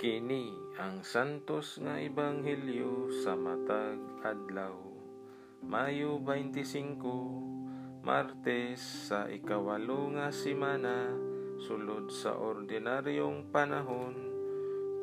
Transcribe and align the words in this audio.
Kini 0.00 0.48
ang 0.80 1.04
santos 1.04 1.76
nga 1.76 2.00
ebanghelyo 2.00 3.12
sa 3.20 3.36
matag 3.36 4.00
adlaw. 4.24 4.72
Mayo 5.60 6.16
25, 6.24 8.00
Martes 8.00 8.80
sa 8.80 9.28
ikawalo 9.28 10.16
nga 10.16 10.32
semana 10.32 11.12
sulod 11.60 12.08
sa 12.08 12.32
ordinaryong 12.32 13.52
panahon 13.52 14.16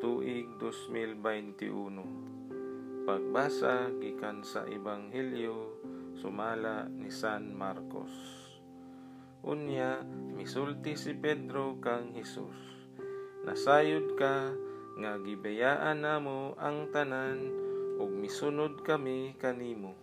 tuig 0.02 0.58
2021. 0.58 3.06
Pagbasa 3.06 3.94
gikan 4.02 4.42
sa 4.42 4.66
ebanghelyo 4.66 5.78
sumala 6.18 6.90
ni 6.90 7.14
San 7.14 7.54
Marcos. 7.54 8.10
Unya 9.46 10.02
misulti 10.34 10.98
si 10.98 11.14
Pedro 11.14 11.78
kang 11.78 12.18
Hesus. 12.18 12.58
Nasayod 13.46 14.18
ka 14.18 14.66
nga 14.98 15.14
gibayaan 15.22 16.02
namo 16.02 16.58
ang 16.58 16.90
tanan 16.90 17.38
ug 18.02 18.10
misunod 18.18 18.82
kami 18.82 19.38
kanimo. 19.38 19.94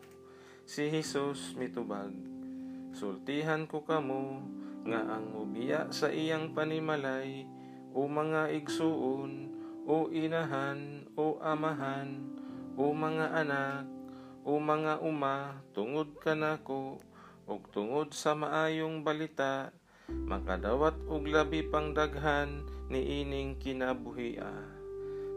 Si 0.64 0.88
Hesus 0.88 1.60
mitubag, 1.60 2.16
sultihan 2.96 3.68
ko 3.68 3.84
kamo 3.84 4.40
nga 4.88 5.20
ang 5.20 5.36
mubiya 5.36 5.92
sa 5.92 6.08
iyang 6.08 6.56
panimalay 6.56 7.44
o 7.92 8.08
mga 8.08 8.56
igsuon 8.56 9.52
o 9.84 10.08
inahan 10.16 11.04
o 11.20 11.44
amahan 11.44 12.24
o 12.80 12.96
mga 12.96 13.36
anak 13.36 13.84
o 14.48 14.62
mga 14.62 15.04
uma 15.04 15.60
tungod 15.76 16.16
kanako 16.24 17.04
ug 17.46 17.62
tungod 17.74 18.16
sa 18.16 18.32
maayong 18.32 19.04
balita 19.04 19.76
makadawat 20.08 20.96
og 21.10 21.26
labi 21.28 21.66
pang 21.66 21.92
daghan 21.92 22.64
ni 22.90 23.26
ining 23.26 23.58
kinabuhia 23.58 24.85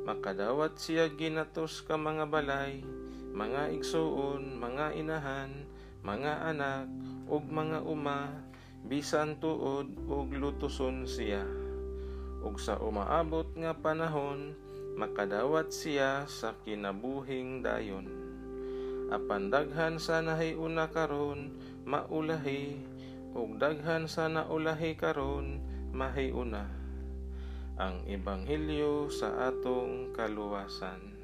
makadawat 0.08 0.80
siya 0.80 1.12
ginatos 1.12 1.84
ka 1.84 2.00
mga 2.00 2.32
balay, 2.32 2.80
mga 3.36 3.76
igsuon, 3.76 4.56
mga 4.56 4.96
inahan, 4.96 5.52
mga 6.00 6.48
anak, 6.48 6.88
ug 7.28 7.44
mga 7.44 7.84
uma, 7.84 8.32
bisan 8.88 9.36
tuod 9.36 9.92
ug 10.08 10.32
lutuson 10.32 11.04
siya. 11.04 11.44
Ug 12.40 12.56
sa 12.56 12.80
umaabot 12.80 13.52
nga 13.52 13.76
panahon, 13.76 14.56
makadawat 14.96 15.76
siya 15.76 16.24
sa 16.24 16.56
kinabuhing 16.64 17.60
dayon. 17.60 18.08
Apan 19.12 19.52
daghan 19.52 20.00
sa 20.00 20.24
nahiuna 20.24 20.88
karon, 20.88 21.52
maulahi, 21.84 22.80
ug 23.36 23.60
daghan 23.60 24.08
sa 24.08 24.24
naulahi 24.24 24.96
karon, 24.96 25.60
mahiuna 25.92 26.87
ang 27.78 28.02
Ebanghelyo 28.10 29.06
sa 29.06 29.54
atong 29.54 30.10
kaluwasan. 30.10 31.17